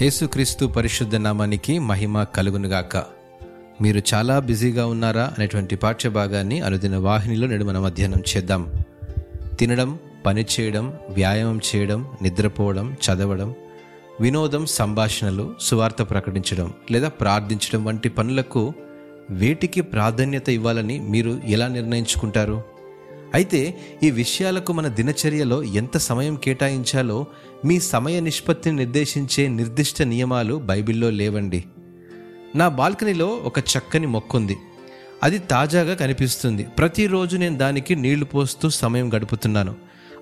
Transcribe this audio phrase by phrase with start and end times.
[0.00, 2.96] యేసుక్రీస్తు పరిశుద్ధ నామానికి మహిమ కలుగునుగాక.
[3.82, 8.72] మీరు చాలా బిజీగా ఉన్నారా అనేటువంటి పాఠ్య భాగాన్ని అనుదిన వాహినిలో నేడు మనం అధ్యయనం చేద్దాం.
[9.58, 13.54] తినడం పని చేయడం వ్యాయామం చేయడం నిద్రపోవడం చదవడం
[14.20, 18.72] వినోదం సంభాషణలు సువార్త ప్రకటించడం లేదా ప్రార్థించడం వంటి పనులకు
[19.30, 22.71] వేటికి ప్రాధాన్యత ఇవ్వాలని మీరు ఎలా నిర్ణయించుకుంటారు?
[23.34, 27.26] అయితే ఈ విషయాలకు మన దినచర్యలో ఎంత సమయం కేటాయించాలో
[27.64, 31.64] మీ సమయ నిష్పత్తిని నిర్దేశించే నిర్దిష్ట నియమాలు బైబిల్లో లేవండి.
[32.56, 34.56] నా బాల్కనీలో ఒక చక్కని మొక్కుంది.
[35.22, 36.62] అది తాజాగా కనిపిస్తుంది.
[36.62, 39.74] ప్రతిరోజు నేను దానికి నీళ్ళు పోస్తూ సమయం గడుపుతున్నాను.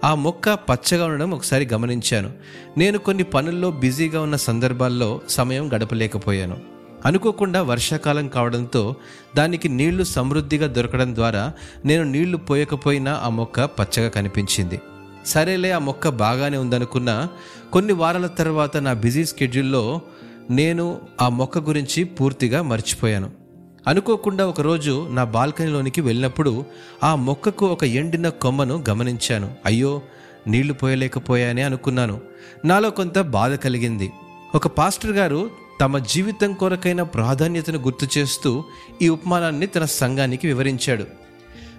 [0.05, 2.33] ఆ మొక్క పచ్చగా ఉండడం ఒకసారి గమనించాను.
[2.78, 6.80] నేను కొన్ని పనుల్లో బిజీగా ఉన్న సందర్భాల్లో సమయం గడపలేకపోయాను.
[7.04, 8.96] అనుకోకుండా వర్షాకాలం కావడంతో
[9.36, 11.52] దానికి నీళ్ళు సమృద్ధిగా దొరకడం ద్వారా
[11.84, 14.80] నేను నీళ్ళు పోయకపోయినా ఆ మొక్క పచ్చగా కనిపించింది.
[15.27, 17.28] సరేలే ఆ మొక్క బాగానే ఉందనుకున్నా
[17.72, 20.00] కొన్ని వారాల తర్వాత నా బిజీ స్కెడ్యూల్లో
[20.50, 23.30] నేను ఆ మొక్క గురించి పూర్తిగా మర్చిపోయాను.
[23.86, 26.64] అనుకోకుండా ఒకరోజు నా బాల్కనీలోనికి వెళ్ళినప్పుడు
[27.05, 29.55] ఆ మొక్కకు ఒక ఎండిన కొమ్మను గమనించాను.
[29.66, 30.03] అయ్యో
[30.47, 32.20] నీళ్ళు పోయలేకపోయానే అనుకున్నాను.
[32.64, 34.10] నాలో కొంత బాధ కలిగింది.
[34.55, 35.50] ఒక పాస్టర్ గారు
[35.81, 38.64] తమ జీవితం కొరకైన ప్రాధాన్యతను గుర్తు చేస్తూ
[39.03, 41.05] ఈ ఉపమానాన్ని తన సంఘానికి వివరించాడు.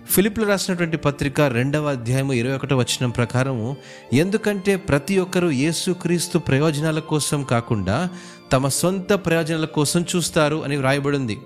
[0.10, 3.78] ఫిలిప్లు రాసినటువంటి పత్రిక రెండవ అధ్యాయము ఇరవై ఒకటో వచనం ప్రకారము
[4.14, 8.10] ఎందుకంటే ప్రతి ఒక్కరూ యేసుక్రీస్తు ప్రయోజనాల కోసం కాకుండా
[8.52, 11.38] తమ సొంత ప్రయోజనాల కోసం చూస్తారు అని వ్రాయబడింది.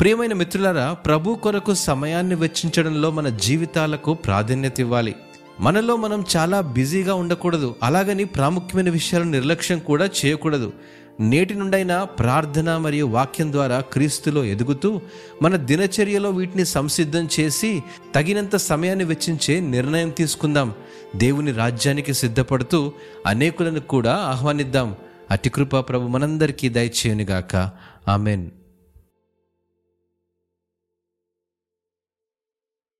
[0.00, 5.14] ప్రియమైన మిత్రులారా ప్రభు కొరకు సమయాన్ని వెచ్చించడంలో మన జీవితాలకు ప్రాధాన్యత ఇవ్వాలి.
[5.60, 7.74] మనలో మనం చాలా బిజీగా ఉండకూడదు.
[7.82, 10.72] అలాగని ప్రాముఖ్యమైన విషయాలను నిర్లక్ష్యం కూడా చేయకూడదు.
[11.20, 15.00] నేటి నుండైనా ప్రార్థన మరియు వాక్యం ద్వారా క్రీస్తులో ఎదుగుతూ
[15.42, 17.82] మన దినచర్యలో వీటిని సంసిద్ధం చేసి
[18.14, 20.74] తగినంత సమయాన్ని వెచ్చించే నిర్ణయం తీసుకుందాం.
[21.16, 22.92] దేవుని రాజ్యానికి సిద్ధపడుతూ
[23.26, 24.96] అనేకులను కూడా ఆహ్వానిద్దాం.
[25.30, 27.70] అతి కృప ప్రభు మనందరికీ దయచేయునిగాక.
[28.08, 28.50] ఆమెన్.